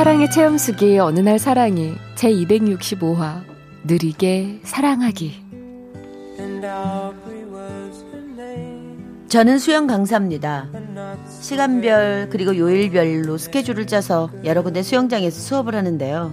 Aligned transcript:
사랑의 0.00 0.30
체험수기 0.30 0.98
어느 0.98 1.20
날 1.20 1.38
사랑이 1.38 1.94
제 2.14 2.32
265화 2.32 3.42
느리게 3.84 4.60
사랑하기 4.62 5.44
저는 9.28 9.58
수영 9.58 9.86
강사입니다. 9.86 10.68
시간별 11.28 12.30
그리고 12.32 12.56
요일별로 12.56 13.36
스케줄을 13.36 13.86
짜서 13.86 14.30
여러 14.42 14.62
군데 14.62 14.82
수영장에서 14.82 15.38
수업을 15.38 15.74
하는데요. 15.74 16.32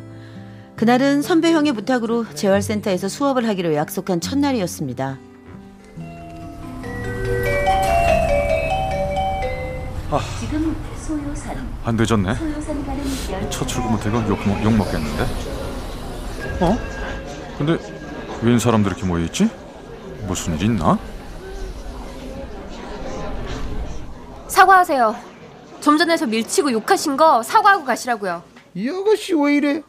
그날은 0.77 1.21
선배 1.21 1.51
형의 1.51 1.73
부탁으로 1.73 2.25
재활센터에서 2.35 3.09
수업을 3.09 3.45
하기로 3.49 3.75
약속한 3.75 4.21
첫날이었습니다. 4.21 5.19
지금 10.39 10.73
소요산 10.95 10.96
안 11.85 11.95
늦었네. 11.95 12.35
첫 13.49 13.65
출근부터 13.65 14.09
이거 14.09 14.17
욕, 14.27 14.45
먹- 14.47 14.63
욕 14.63 14.73
먹겠는데? 14.73 15.23
어? 16.59 16.77
근데 17.57 17.77
웬 18.41 18.59
사람들 18.59 18.91
이렇게 18.91 19.05
모여 19.05 19.23
있지? 19.25 19.49
무슨 20.27 20.55
일 20.57 20.63
있나? 20.63 20.97
사과하세요 24.47 25.15
좀 25.81 25.97
전에 25.97 26.17
저 26.17 26.25
밀치고 26.25 26.71
욕하신 26.71 27.15
거 27.15 27.43
사과하고 27.43 27.85
가시라고요 27.85 28.41
이 28.73 28.89
아가씨 28.89 29.33
왜 29.35 29.55
이래? 29.55 29.81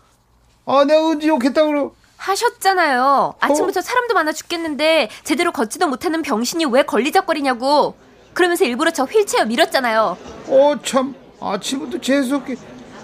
아 0.67 0.85
내가 0.85 1.09
언제 1.09 1.27
욕했다 1.29 1.65
그러? 1.65 1.93
하셨잖아요 2.19 3.35
아침부터 3.41 3.81
사람도 3.81 4.15
많아 4.15 4.33
죽겠는데 4.33 5.09
제대로 5.25 5.53
걷지도 5.53 5.87
못하는 5.89 6.23
병신이 6.23 6.67
왜 6.67 6.83
걸리적거리냐고 6.83 7.95
그러면서 8.39 8.65
일부러 8.65 8.93
저 8.93 9.03
휠체어 9.03 9.45
밀었잖아요 9.47 10.17
어 10.49 10.75
참 10.85 11.13
아침부터 11.41 12.01
재수없게 12.01 12.55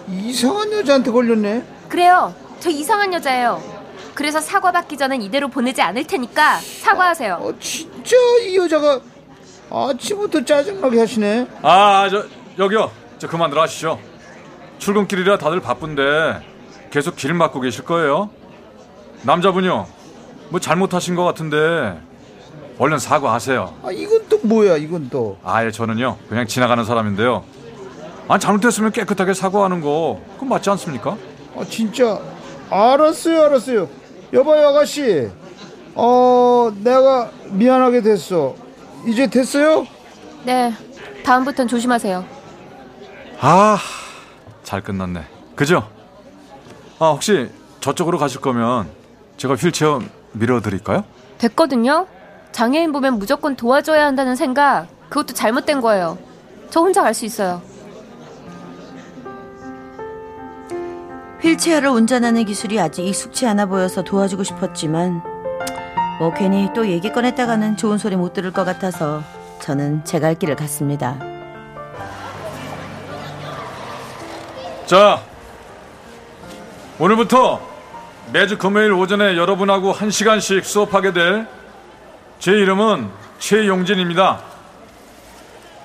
이상한 0.08 0.70
여자한테 0.72 1.10
걸렸네. 1.10 1.64
그래요 1.88 2.32
저 2.60 2.70
이상한 2.70 3.12
여자예요 3.12 3.60
그래서 4.14 4.40
사과받기 4.40 4.96
전엔 4.96 5.22
이대로 5.22 5.48
보내지 5.48 5.82
않을 5.82 6.04
테니까 6.06 6.60
사과하세요 6.60 7.34
어 7.42 7.52
진짜 7.58 8.16
이 8.42 8.56
여자가 8.56 9.00
아침부터 9.72 10.44
짜증나게 10.44 11.00
하시네. 11.00 11.48
아, 11.62 12.06
저 12.08 12.24
여기요. 12.56 12.92
저 13.18 13.26
그만들 13.26 13.58
하시죠. 13.58 13.98
출근길이라 14.78 15.38
다들 15.38 15.58
바쁜데 15.58 16.46
계속 16.92 17.16
길 17.16 17.34
막고 17.34 17.60
계실 17.60 17.84
거예요. 17.84 18.30
남자분요. 19.22 19.86
뭐 20.50 20.60
잘못하신 20.60 21.16
것 21.16 21.24
같은데 21.24 21.98
얼른 22.78 22.98
사과하세요. 22.98 23.74
아 23.84 23.90
이건 23.90 24.22
또 24.28 24.38
뭐야 24.42 24.76
이건 24.76 25.08
또. 25.10 25.38
아예 25.44 25.70
저는요 25.70 26.18
그냥 26.28 26.46
지나가는 26.46 26.82
사람인데요. 26.84 27.44
아 28.28 28.38
잘못했으면 28.38 28.90
깨끗하게 28.92 29.34
사과하는 29.34 29.80
거 29.80 30.20
그건 30.34 30.48
맞지 30.48 30.70
않습니까? 30.70 31.16
아 31.56 31.64
진짜 31.68 32.18
알았어요 32.70 33.42
알았어요. 33.44 33.88
여봐요 34.32 34.68
아가씨. 34.68 35.28
어 35.94 36.72
내가 36.82 37.30
미안하게 37.50 38.02
됐어. 38.02 38.54
이제 39.06 39.26
됐어요? 39.28 39.86
네 40.44 40.72
다음부턴 41.24 41.68
조심하세요 41.68 42.24
아, 43.40 43.78
잘 44.62 44.80
끝났네. 44.80 45.22
그죠? 45.54 45.88
아, 46.98 47.10
혹시 47.10 47.50
저쪽으로 47.80 48.18
가실 48.18 48.40
거면 48.40 48.88
제가 49.36 49.54
휠체어 49.54 50.00
밀어드릴까요? 50.32 51.04
됐거든요. 51.38 52.06
장애인 52.54 52.92
보면 52.92 53.18
무조건 53.18 53.56
도와줘야 53.56 54.06
한다는 54.06 54.36
생각, 54.36 54.86
그것도 55.08 55.34
잘못된 55.34 55.80
거예요. 55.80 56.16
저 56.70 56.80
혼자 56.80 57.02
갈 57.02 57.12
수 57.12 57.24
있어요. 57.24 57.60
휠체어를 61.42 61.88
운전하는 61.88 62.44
기술이 62.44 62.78
아직 62.78 63.04
익숙치 63.06 63.44
않아 63.48 63.66
보여서 63.66 64.02
도와주고 64.02 64.44
싶었지만 64.44 65.20
뭐 66.20 66.32
괜히 66.32 66.70
또 66.74 66.86
얘기 66.88 67.12
꺼냈다가는 67.12 67.76
좋은 67.76 67.98
소리 67.98 68.14
못 68.14 68.32
들을 68.32 68.52
것 68.52 68.64
같아서 68.64 69.22
저는 69.58 70.04
제 70.04 70.20
갈 70.20 70.36
길을 70.36 70.54
갔습니다. 70.54 71.18
자, 74.86 75.20
오늘부터 77.00 77.60
매주 78.32 78.56
금요일 78.58 78.92
오전에 78.92 79.36
여러분하고 79.36 79.90
한시간씩 79.92 80.64
수업하게 80.64 81.12
될 81.12 81.46
제 82.44 82.52
이름은 82.52 83.10
최용진입니다. 83.38 84.42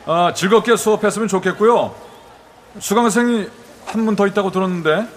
아, 0.06 0.34
즐겁게 0.36 0.76
수업했으면 0.76 1.30
좋겠고요. 1.30 1.96
수강생이 2.82 3.48
한 3.86 4.04
분 4.06 4.14
더 4.18 4.28
있다고 4.28 4.52
들었는데 4.52 5.08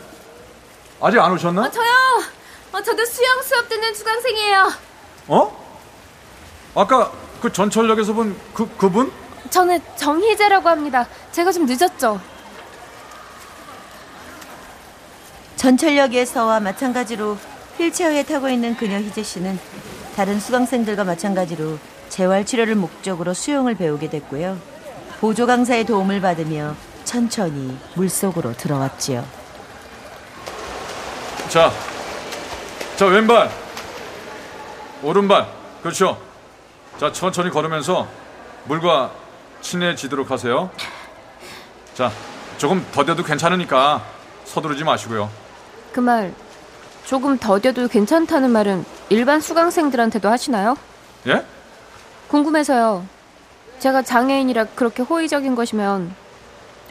아직 1.01 1.19
안 1.19 1.33
오셨나? 1.33 1.69
저요! 1.69 1.91
어, 2.71 2.81
저도 2.81 3.05
수영 3.05 3.43
수업 3.43 3.69
듣는 3.69 3.93
수강생이에요. 3.93 4.73
어? 5.27 5.75
아까 6.77 7.11
그 7.41 7.53
전철역에서 7.53 8.13
본 8.13 8.37
그 8.55 8.69
그분? 8.77 9.11
저는 9.51 9.81
정희재라고 9.97 10.69
합니다. 10.69 11.09
제가 11.33 11.51
좀 11.51 11.67
늦었죠? 11.67 12.21
전철역에서와 15.57 16.61
마찬가지로 16.61 17.37
휠체어에 17.79 18.23
타고 18.23 18.49
있는 18.49 18.77
그녀 18.77 18.99
희재 18.99 19.25
씨는 19.25 19.59
다른 20.17 20.39
수강생들과 20.39 21.05
마찬가지로 21.05 21.79
재활 22.09 22.45
치료를 22.45 22.75
목적으로 22.75 23.33
수영을 23.33 23.75
배우게 23.75 24.11
됐고요. 24.11 24.59
보조 25.21 25.47
강사의 25.47 25.85
도움을 25.85 26.21
받으며 26.21 26.75
천천히 27.05 27.77
물속으로 27.95 28.53
들어왔지요. 28.55 29.25
자, 31.49 31.71
자 32.97 33.07
왼발, 33.07 33.51
오른발, 35.03 35.47
그렇죠. 35.83 36.21
자 36.99 37.11
천천히 37.11 37.51
걸으면서 37.51 38.07
물과 38.65 39.13
친해지도록 39.61 40.31
하세요. 40.31 40.71
자, 41.95 42.11
조금 42.59 42.85
더뎌도 42.93 43.23
괜찮으니까 43.23 44.05
서두르지 44.45 44.85
마시고요. 44.85 45.31
그 45.93 46.01
말, 46.01 46.33
조금 47.05 47.39
더뎌도 47.39 47.89
괜찮다는 47.89 48.51
말은 48.51 48.85
일반 49.13 49.43
수강생들한테도 49.43 50.31
하시나요? 50.31 50.75
예? 51.27 51.45
궁금해서요. 52.29 53.07
제가 53.79 54.01
장애인이라 54.01 54.65
그렇게 54.75 55.03
호의적인 55.03 55.55
것이면 55.55 56.15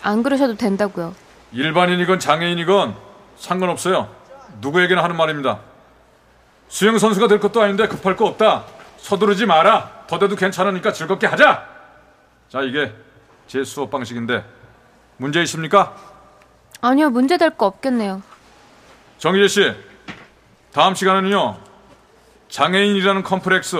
안 0.03 0.21
그러셔도 0.21 0.55
된다고요. 0.55 1.15
일반인이건 1.51 2.19
장애인이건 2.19 2.95
상관없어요. 3.37 4.07
누구에게나 4.61 5.03
하는 5.03 5.15
말입니다. 5.17 5.61
수영 6.67 6.99
선수가 6.99 7.27
될 7.27 7.39
것도 7.39 7.59
아닌데 7.59 7.87
급할 7.87 8.15
거 8.15 8.27
없다. 8.27 8.65
서두르지 8.97 9.47
마라. 9.47 10.03
더뎌도 10.05 10.35
괜찮으니까 10.35 10.93
즐겁게 10.93 11.25
하자. 11.25 11.65
자, 12.49 12.61
이게 12.61 12.93
제 13.47 13.63
수업 13.63 13.89
방식인데 13.89 14.45
문제 15.17 15.41
있습니까? 15.41 15.95
아니요, 16.81 17.09
문제 17.09 17.37
될 17.37 17.49
거 17.51 17.65
없겠네요. 17.65 18.21
정희재 19.17 19.47
씨, 19.47 19.73
다음 20.71 20.93
시간은요, 20.93 21.57
장애인이라는 22.51 23.23
컴플렉스, 23.23 23.77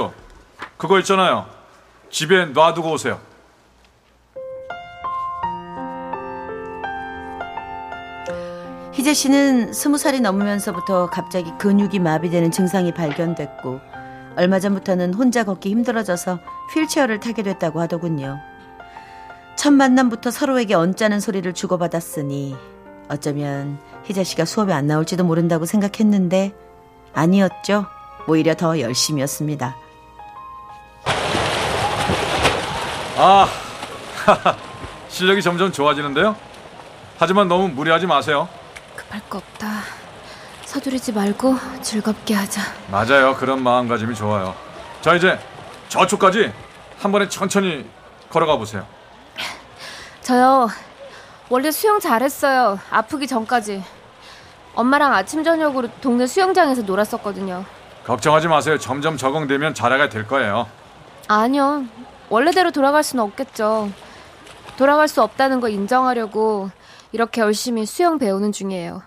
그거 0.78 0.98
있잖아요. 1.00 1.46
집에 2.10 2.46
놔두고 2.46 2.94
오세요. 2.94 3.20
희재 8.94 9.14
씨는 9.14 9.74
스무 9.74 9.98
살이 9.98 10.22
넘으면서부터 10.22 11.10
갑자기 11.10 11.52
근육이 11.58 12.00
마비되는 12.00 12.52
증상이 12.52 12.94
발견됐고 12.94 13.82
얼마 14.38 14.60
전부터는 14.60 15.16
혼자 15.16 15.44
걷기 15.44 15.70
힘들어져서 15.70 16.40
휠체어를 16.74 17.20
타게 17.20 17.44
됐다고 17.44 17.82
하더군요. 17.82 18.40
첫 19.58 19.72
만남부터 19.72 20.32
서로에게 20.32 20.76
언짢은 20.76 21.20
소리를 21.20 21.52
주고받았으니 21.54 22.56
어쩌면 23.10 23.80
희재 24.06 24.24
씨가 24.24 24.46
수업에 24.46 24.72
안 24.72 24.88
나올지도 24.88 25.26
모른다고 25.26 25.66
생각했는데 25.66 26.54
아니었죠. 27.14 27.86
오히려 28.28 28.56
더 28.56 28.80
열심이었습니다. 28.80 29.76
아, 33.18 33.48
실력이 35.10 35.42
점점 35.42 35.72
좋아지는데요. 35.72 36.36
하지만 37.18 37.48
너무 37.48 37.68
무리하지 37.68 38.08
마세요. 38.08 38.48
급할 38.96 39.22
거 39.30 39.38
없다. 39.38 39.82
서두르지 40.66 41.12
말고 41.12 41.56
즐겁게 41.82 42.34
하자. 42.34 42.62
맞아요. 42.90 43.36
그런 43.36 43.62
마음가짐이 43.62 44.16
좋아요. 44.16 44.56
자, 45.02 45.14
이제 45.16 45.38
저쪽까지 45.90 46.52
한 47.00 47.12
번에 47.12 47.28
천천히 47.28 47.86
걸어가 48.30 48.56
보세요. 48.58 48.86
저요. 50.22 50.70
원래 51.50 51.70
수영 51.72 52.00
잘했어요. 52.00 52.80
아프기 52.90 53.28
전까지. 53.28 53.84
엄마랑 54.74 55.14
아침 55.14 55.44
저녁으로 55.44 55.90
동네 56.00 56.26
수영장에서 56.26 56.84
놀았었거든요. 56.84 57.66
걱정하지 58.06 58.48
마세요. 58.48 58.78
점점 58.78 59.18
적응되면 59.18 59.74
잘하게 59.74 60.10
될 60.10 60.28
거예요. 60.28 60.68
아니요. 61.28 61.86
원래대로 62.30 62.72
돌아갈 62.72 63.04
수는 63.04 63.24
없겠죠. 63.24 63.92
돌아갈 64.78 65.08
수 65.08 65.22
없다는 65.22 65.60
거 65.60 65.70
인정하려고 65.70 66.70
이렇게 67.12 67.42
열심히 67.42 67.86
수영 67.86 68.18
배우는 68.18 68.52
중이에요. 68.52 69.04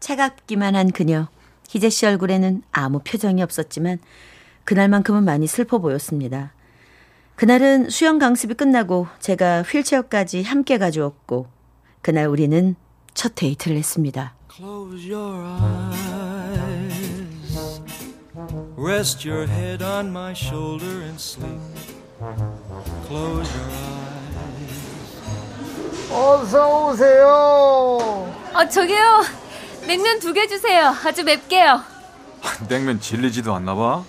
차갑기만 0.00 0.76
한 0.76 0.90
그녀. 0.90 1.26
희재 1.68 1.90
씨 1.90 2.06
얼굴에는 2.06 2.62
아무 2.72 3.00
표정이 3.00 3.42
없었지만 3.42 3.98
그날만큼은 4.64 5.24
많이 5.24 5.46
슬퍼 5.46 5.78
보였습니다. 5.78 6.52
그날은 7.34 7.90
수영 7.90 8.18
강습이 8.18 8.54
끝나고 8.54 9.06
제가 9.20 9.62
휠체어까지 9.62 10.42
함께 10.42 10.78
가져왔고 10.78 11.46
그날 12.02 12.26
우리는 12.26 12.74
첫 13.14 13.34
데이트를 13.34 13.76
했습니다. 13.76 14.34
Rest 18.80 19.24
your 19.28 19.46
head 19.48 19.82
on 19.82 20.10
my 20.12 20.32
shoulder 20.32 21.02
and 21.02 21.18
sleep. 21.20 21.58
Close 23.08 23.50
your 23.56 23.70
eyes. 23.70 24.28
어서 26.12 26.86
오세요. 26.86 28.32
아, 28.54 28.68
저기요. 28.68 29.24
냉면 29.86 30.20
두 30.20 30.32
개 30.32 30.46
주세요. 30.46 30.94
아주 31.04 31.24
맵게요. 31.24 31.82
냉면 32.68 33.00
질리지도 33.00 33.52
않나 33.54 33.74
봐. 33.74 34.04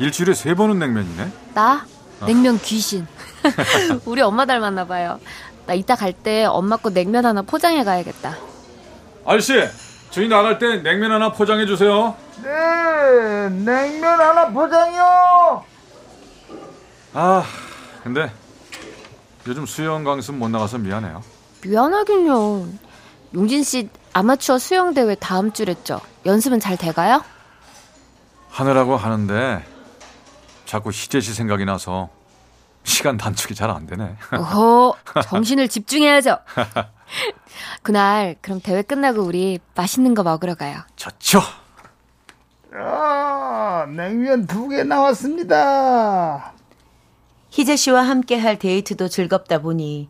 일주일에 0.00 0.34
세 0.34 0.54
번은 0.54 0.78
냉면이네. 0.80 1.30
나? 1.54 1.86
냉면 2.26 2.58
귀신. 2.58 3.06
우리 4.06 4.22
엄마 4.22 4.44
닮았나 4.44 4.86
봐요. 4.86 5.20
나 5.66 5.74
이따 5.74 5.94
갈 5.94 6.12
때 6.12 6.44
엄마 6.46 6.76
거 6.76 6.90
냉면 6.90 7.24
하나 7.24 7.42
포장해 7.42 7.84
가야겠다. 7.84 8.36
아저씨, 9.24 9.62
저희 10.10 10.26
나갈 10.28 10.58
때 10.58 10.82
냉면 10.82 11.12
하나 11.12 11.30
포장해 11.32 11.64
주세요. 11.66 12.16
네, 12.42 13.48
냉면 13.50 14.20
하나 14.20 14.48
포장이요. 14.48 15.64
아, 17.14 17.44
근데 18.02 18.32
요즘 19.46 19.66
수영 19.66 20.04
강습 20.04 20.34
못 20.36 20.48
나가서 20.48 20.78
미안해요. 20.78 21.22
미안하긴요. 21.64 22.66
용진 23.34 23.62
씨 23.62 23.88
아마추어 24.12 24.58
수영 24.58 24.94
대회 24.94 25.14
다음 25.14 25.52
주랬죠. 25.52 26.00
연습은 26.26 26.60
잘 26.60 26.76
돼가요? 26.76 27.22
하느라고 28.48 28.96
하는데 28.96 29.64
자꾸 30.66 30.90
희재 30.90 31.20
씨 31.20 31.32
생각이 31.34 31.64
나서 31.64 32.08
시간 32.84 33.16
단축이 33.16 33.54
잘 33.54 33.70
안 33.70 33.86
되네. 33.86 34.16
오호, 34.38 34.96
정신을 35.28 35.68
집중해야죠. 35.68 36.38
그날 37.82 38.36
그럼 38.40 38.60
대회 38.60 38.82
끝나고 38.82 39.22
우리 39.22 39.58
맛있는 39.74 40.14
거 40.14 40.22
먹으러 40.22 40.54
가요. 40.54 40.78
좋죠. 40.96 41.40
아, 43.80 43.86
냉면 43.86 44.46
두 44.46 44.68
개 44.68 44.82
나왔습니다. 44.84 46.52
희재 47.48 47.76
씨와 47.76 48.02
함께 48.02 48.36
할 48.36 48.58
데이트도 48.58 49.08
즐겁다 49.08 49.62
보니 49.62 50.08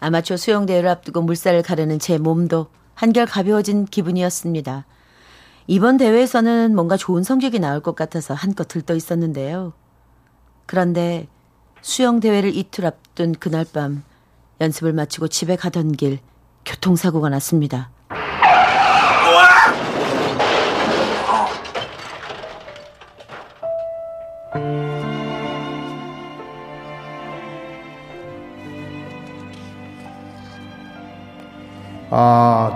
아마추어 0.00 0.38
수영 0.38 0.64
대회를 0.64 0.88
앞두고 0.88 1.20
물살을 1.20 1.62
가르는 1.62 1.98
제 1.98 2.16
몸도 2.16 2.68
한결 2.94 3.26
가벼워진 3.26 3.84
기분이었습니다. 3.84 4.86
이번 5.66 5.98
대회에서는 5.98 6.74
뭔가 6.74 6.96
좋은 6.96 7.22
성적이 7.22 7.58
나올 7.58 7.80
것 7.80 7.94
같아서 7.94 8.32
한껏 8.32 8.66
들떠 8.68 8.94
있었는데요. 8.94 9.74
그런데 10.66 11.26
수영 11.82 12.20
대회를 12.20 12.56
이틀 12.56 12.86
앞둔 12.86 13.32
그날 13.32 13.66
밤 13.70 14.02
연습을 14.62 14.94
마치고 14.94 15.28
집에 15.28 15.56
가던 15.56 15.92
길 15.92 16.20
교통사고가 16.64 17.28
났습니다. 17.28 17.90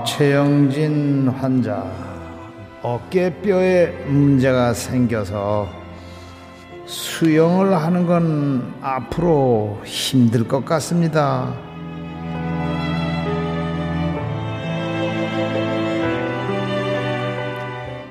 최영진 0.09 1.29
환자 1.29 1.85
어깨뼈에 2.83 4.07
문제가 4.07 4.73
생겨서 4.73 5.69
수영을 6.87 7.77
하는 7.77 8.07
건 8.07 8.75
앞으로 8.81 9.79
힘들 9.85 10.49
것 10.49 10.65
같습니다. 10.65 11.55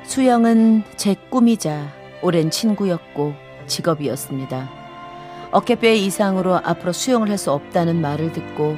수영은 0.03 0.83
제 0.95 1.15
꿈이자 1.31 1.87
오랜 2.21 2.51
친구였고 2.51 3.33
직업이었습니다. 3.65 4.69
어깨뼈 5.51 5.89
이상으로 5.93 6.57
앞으로 6.57 6.93
수영을 6.93 7.29
할 7.29 7.37
수 7.37 7.51
없다는 7.51 7.99
말을 8.01 8.31
듣고 8.33 8.77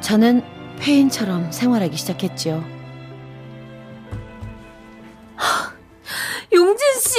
저는 0.00 0.57
폐인처럼 0.80 1.50
생활하기 1.52 1.96
시작했죠. 1.96 2.64
용진 6.52 6.86
씨! 7.00 7.18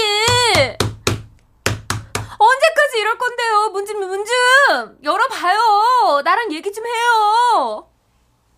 언제까지 2.38 3.00
이럴 3.00 3.18
건데요? 3.18 3.70
문 3.72 3.86
좀, 3.86 4.00
문 4.00 4.26
좀! 4.26 4.98
열어봐요! 5.04 6.22
나랑 6.24 6.52
얘기 6.54 6.72
좀 6.72 6.86
해요! 6.86 7.88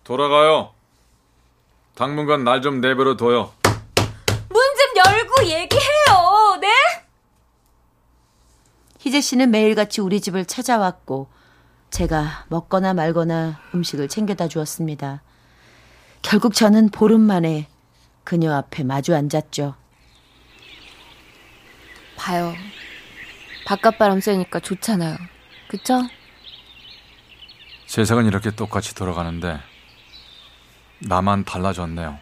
돌아가요. 0.04 0.72
당분간 1.94 2.44
날 2.44 2.60
좀 2.62 2.80
내버려 2.80 3.16
둬요. 3.16 3.52
문 4.48 4.62
좀 4.76 5.14
열고 5.14 5.44
얘기해요! 5.44 6.56
네? 6.60 6.68
희재 8.98 9.20
씨는 9.20 9.50
매일같이 9.50 10.00
우리 10.00 10.20
집을 10.20 10.44
찾아왔고 10.46 11.28
제가 11.92 12.46
먹거나 12.48 12.94
말거나 12.94 13.60
음식을 13.74 14.08
챙겨다 14.08 14.48
주었습니다. 14.48 15.22
결국 16.22 16.54
저는 16.54 16.88
보름 16.88 17.20
만에 17.20 17.68
그녀 18.24 18.54
앞에 18.54 18.82
마주 18.82 19.14
앉았죠. 19.14 19.74
봐요. 22.16 22.54
바깥바람 23.66 24.20
쐬니까 24.20 24.60
좋잖아요. 24.60 25.18
그쵸? 25.68 26.00
세상은 27.86 28.24
이렇게 28.24 28.50
똑같이 28.50 28.94
돌아가는데 28.94 29.60
나만 31.00 31.44
달라졌네요. 31.44 32.18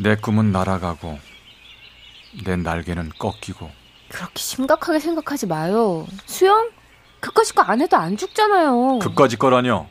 내 0.00 0.16
꿈은 0.16 0.50
날아가고 0.50 1.20
내 2.44 2.56
날개는 2.56 3.10
꺾이고 3.16 3.70
그렇게 4.08 4.40
심각하게 4.40 4.98
생각하지 4.98 5.46
마요. 5.46 6.04
수영? 6.26 6.72
그까짓 7.24 7.54
거 7.54 7.62
안 7.62 7.80
해도 7.80 7.96
안 7.96 8.16
죽잖아요. 8.18 8.98
그까짓 8.98 9.38
거라뇨. 9.38 9.88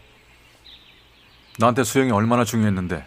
나한테 1.57 1.83
수영이 1.83 2.11
얼마나 2.11 2.43
중요했는데 2.45 3.03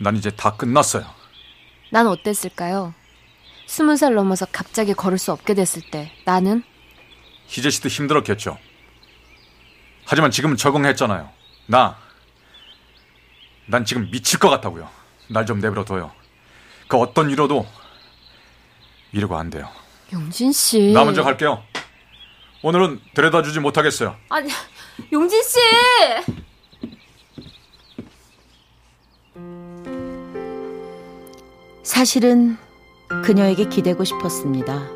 난 0.00 0.16
이제 0.16 0.30
다 0.30 0.52
끝났어요. 0.56 1.04
난 1.90 2.06
어땠을까요? 2.06 2.94
스무 3.66 3.96
살 3.96 4.14
넘어서 4.14 4.46
갑자기 4.52 4.94
걸을 4.94 5.18
수 5.18 5.32
없게 5.32 5.54
됐을 5.54 5.82
때 5.90 6.12
나는 6.24 6.62
희재 7.46 7.70
씨도 7.70 7.88
힘들었겠죠. 7.88 8.58
하지만 10.06 10.30
지금은 10.30 10.56
적응했잖아요. 10.56 11.30
나, 11.66 11.96
난 13.66 13.84
지금 13.84 14.08
미칠 14.10 14.38
것 14.38 14.50
같다고요. 14.50 14.88
날 15.28 15.46
좀 15.46 15.58
내버려 15.58 15.84
둬요. 15.84 16.12
그 16.86 16.96
어떤 16.98 17.28
위로도 17.28 17.66
위로가 19.12 19.38
안 19.40 19.50
돼요. 19.50 19.68
용진 20.12 20.52
씨. 20.52 20.92
나 20.92 21.04
먼저 21.04 21.22
갈게요. 21.24 21.62
오늘은 22.64 22.98
데려다 23.14 23.42
주지 23.42 23.60
못하겠어요. 23.60 24.16
아니, 24.30 24.48
용진 25.12 25.42
씨. 25.42 25.58
사실은 31.82 32.56
그녀에게 33.24 33.68
기대고 33.68 34.04
싶었습니다. 34.04 34.88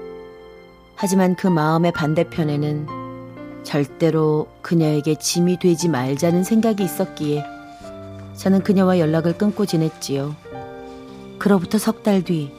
하지만 0.97 1.37
그 1.37 1.47
마음의 1.47 1.93
반대편에는 1.93 3.63
절대로 3.65 4.49
그녀에게 4.63 5.17
짐이 5.17 5.59
되지 5.59 5.89
말자는 5.89 6.43
생각이 6.45 6.83
있었기에 6.83 7.45
저는 8.37 8.63
그녀와 8.63 8.99
연락을 8.99 9.37
끊고 9.37 9.67
지냈지요. 9.67 10.35
그로부터 11.39 11.79
석 11.79 12.03
달 12.03 12.23
뒤 12.25 12.51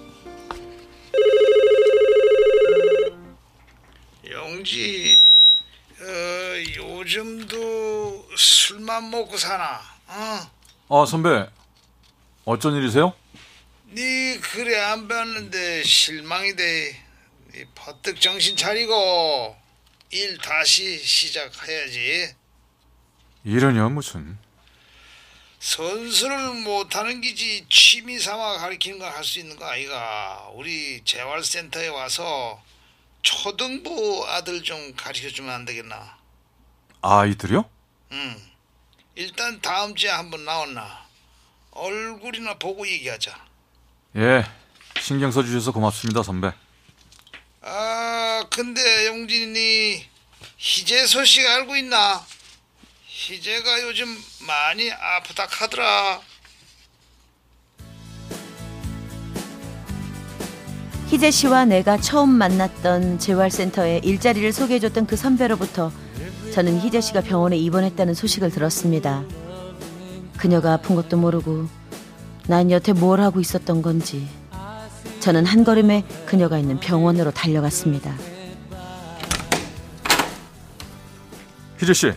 영지, 4.31 5.15
어, 6.01 6.05
요즘도 6.77 8.25
술만 8.35 8.95
먹고 9.09 9.37
사나? 9.37 9.81
어? 10.07 10.51
아, 11.01 11.05
선배. 11.05 11.47
어쩐 12.45 12.73
일이세요? 12.75 13.13
네 13.91 14.37
그래 14.39 14.79
안 14.79 15.07
봤는데 15.07 15.83
실망이 15.83 16.55
돼. 16.55 17.03
네 17.51 17.65
퍼뜩 17.75 18.21
정신 18.21 18.55
차리고 18.55 19.55
일 20.11 20.37
다시 20.39 20.97
시작해야지. 20.97 22.33
일은요 23.43 23.89
무슨? 23.89 24.37
선수를 25.59 26.53
못하는 26.63 27.19
기지 27.21 27.65
취미 27.69 28.17
삼아 28.19 28.57
가르치는 28.59 28.97
걸 28.99 29.11
할 29.11 29.23
수 29.23 29.39
있는 29.39 29.55
거 29.57 29.65
아이가. 29.65 30.49
우리 30.53 31.01
재활센터에 31.03 31.87
와서 31.89 32.61
초등부 33.21 34.25
아들 34.29 34.63
좀 34.63 34.93
가르쳐주면 34.95 35.53
안 35.53 35.65
되겠나? 35.65 36.17
아이들이요? 37.01 37.69
응. 39.49 39.53
일단 39.53 39.61
다음 39.61 39.95
주에 39.95 40.09
한번 40.09 40.45
나왔나. 40.45 41.05
얼굴이나 41.71 42.57
보고 42.59 42.87
얘기하자. 42.87 43.35
예, 44.17 44.43
신경 44.99 45.31
써주셔서 45.31 45.71
고맙습니다 45.71 46.21
선배. 46.23 46.51
아, 47.61 48.45
근데 48.51 49.07
용진이 49.07 50.05
희재 50.57 51.05
소식 51.07 51.45
알고 51.45 51.75
있나? 51.77 52.23
희재가 53.07 53.81
요즘 53.83 54.07
많이 54.45 54.91
아프다 54.91 55.47
카더라. 55.47 56.21
희재 61.07 61.31
씨와 61.31 61.65
내가 61.65 61.97
처음 61.97 62.29
만났던 62.29 63.17
재활센터에 63.17 64.01
일자리를 64.03 64.53
소개해줬던 64.53 65.07
그 65.07 65.15
선배로부터 65.15 65.91
저는 66.53 66.79
희재 66.81 67.01
씨가 67.01 67.21
병원에 67.21 67.57
입원했다는 67.57 68.13
소식을 68.13 68.51
들었습니다. 68.51 69.23
그녀가 70.39 70.73
아픈 70.73 70.95
것도 70.95 71.17
모르고 71.17 71.67
난 72.47 72.71
여태 72.71 72.93
뭘 72.93 73.19
하고 73.19 73.41
있었던 73.41 73.81
건지 73.81 74.27
저는 75.19 75.45
한 75.45 75.65
걸음에 75.65 76.05
그녀가 76.25 76.57
있는 76.57 76.79
병원으로 76.79 77.31
달려갔습니다. 77.31 78.15
희재 81.77 81.93
씨, 81.93 82.13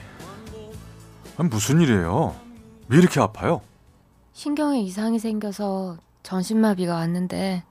아, 1.36 1.42
무슨 1.42 1.80
일이에요? 1.80 2.36
왜 2.88 2.98
이렇게 2.98 3.20
아파요? 3.20 3.60
신경에 4.32 4.80
이상이 4.80 5.18
생겨서 5.18 5.98
전신마비가 6.22 6.94
왔는데 6.94 7.64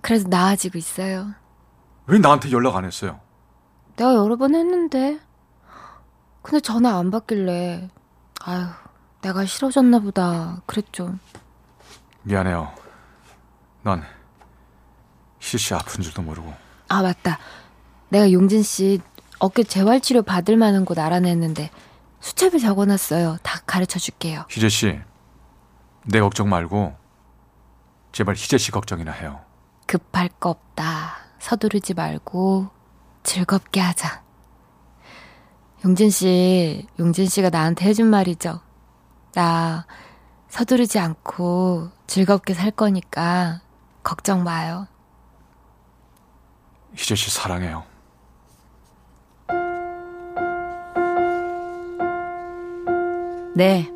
그래서 0.00 0.28
나아지고 0.28 0.78
있어요. 0.78 1.34
왜 2.06 2.18
나한테 2.18 2.50
연락 2.52 2.76
안 2.76 2.86
했어요? 2.86 3.20
내가 3.96 4.14
여러 4.14 4.36
번 4.36 4.54
했는데 4.54 5.20
근데 6.42 6.60
전화 6.60 6.98
안 6.98 7.10
받길래 7.10 7.88
아휴 8.44 8.83
내가 9.24 9.46
싫어졌나 9.46 10.00
보다 10.00 10.60
그랬죠. 10.66 11.18
미안해요. 12.24 12.70
난씨 13.82 15.72
아픈 15.72 16.02
줄도 16.02 16.20
모르고. 16.20 16.52
아 16.88 17.00
맞다. 17.00 17.38
내가 18.10 18.30
용진 18.30 18.62
씨 18.62 19.00
어깨 19.38 19.62
재활치료 19.62 20.22
받을 20.22 20.58
만한 20.58 20.84
곳 20.84 20.98
알아냈는데 20.98 21.70
수첩에 22.20 22.58
적어놨어요. 22.58 23.38
다 23.42 23.60
가르쳐 23.64 23.98
줄게요. 23.98 24.44
희재 24.50 24.68
씨, 24.68 25.00
내 26.04 26.20
걱정 26.20 26.50
말고 26.50 26.94
제발 28.12 28.34
희재 28.34 28.58
씨 28.58 28.70
걱정이나 28.72 29.10
해요. 29.10 29.40
급할 29.86 30.28
거 30.28 30.50
없다. 30.50 31.16
서두르지 31.38 31.94
말고 31.94 32.68
즐겁게 33.22 33.80
하자. 33.80 34.22
용진 35.84 36.10
씨, 36.10 36.86
용진 36.98 37.26
씨가 37.26 37.48
나한테 37.48 37.86
해준 37.86 38.06
말이죠. 38.08 38.60
나 39.34 39.86
서두르지 40.48 40.98
않고 40.98 41.88
즐겁게 42.06 42.54
살 42.54 42.70
거니까 42.70 43.60
걱정 44.02 44.44
마요. 44.44 44.86
희재 46.94 47.14
씨 47.16 47.30
사랑해요. 47.30 47.84
네, 53.56 53.88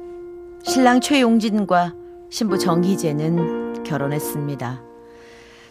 신랑 0.63 1.01
최용진과 1.01 1.95
신부 2.31 2.59
정희재는 2.59 3.83
결혼했습니다. 3.83 4.83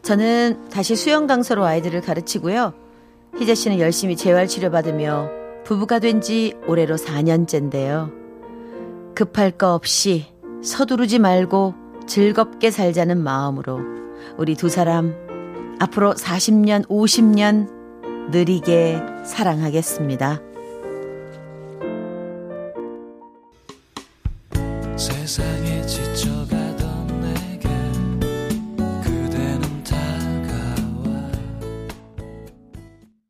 저는 0.02 0.70
다시 0.70 0.96
수영 0.96 1.28
강사로 1.28 1.66
아이들을 1.66 2.02
가르치고요. 2.02 2.74
희재 3.38 3.56
씨는 3.56 3.80
열심히 3.80 4.16
재활 4.16 4.48
치료 4.48 4.72
받으며 4.72 5.30
부부가 5.64 6.00
된 6.00 6.22
지 6.22 6.54
올해로 6.66 6.96
4년째인데요. 6.96 8.27
급할 9.18 9.50
거 9.50 9.74
없이 9.74 10.28
서두르지 10.62 11.18
말고 11.18 11.74
즐겁게 12.06 12.70
살자는 12.70 13.18
마음으로 13.18 13.80
우리 14.38 14.54
두 14.54 14.70
사람 14.70 15.16
앞으로 15.80 16.14
40년, 16.14 16.88
50년 16.88 17.68
느리게 18.30 19.02
사랑하겠습니다. 19.26 20.40